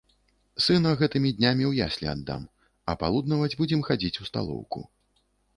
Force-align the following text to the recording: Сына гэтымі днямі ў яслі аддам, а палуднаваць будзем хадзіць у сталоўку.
Сына 0.67 0.93
гэтымі 1.01 1.29
днямі 1.41 1.65
ў 1.71 1.91
яслі 1.91 2.09
аддам, 2.15 2.49
а 2.93 2.97
палуднаваць 3.05 3.53
будзем 3.61 3.87
хадзіць 3.91 4.15
у 4.25 4.29
сталоўку. 4.31 4.79